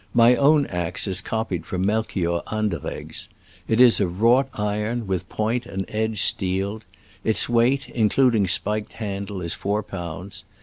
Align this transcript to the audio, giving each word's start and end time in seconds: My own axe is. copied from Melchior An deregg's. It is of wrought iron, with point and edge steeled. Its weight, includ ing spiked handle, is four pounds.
My 0.15 0.35
own 0.35 0.65
axe 0.65 1.05
is. 1.05 1.21
copied 1.21 1.63
from 1.63 1.85
Melchior 1.85 2.41
An 2.47 2.71
deregg's. 2.71 3.29
It 3.67 3.79
is 3.79 3.99
of 3.99 4.19
wrought 4.19 4.49
iron, 4.55 5.05
with 5.05 5.29
point 5.29 5.67
and 5.67 5.85
edge 5.89 6.23
steeled. 6.23 6.83
Its 7.23 7.47
weight, 7.47 7.87
includ 7.93 8.33
ing 8.33 8.47
spiked 8.47 8.93
handle, 8.93 9.43
is 9.43 9.53
four 9.53 9.83
pounds. 9.83 10.43